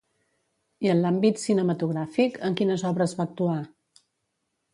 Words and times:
I 0.87 0.89
en 0.93 1.03
l'àmbit 1.03 1.41
cinematogràfic, 1.41 2.41
en 2.49 2.57
quines 2.63 2.85
obres 2.93 3.15
va 3.21 3.29
actuar? 3.31 3.61